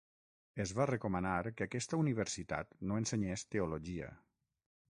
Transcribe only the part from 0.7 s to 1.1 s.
va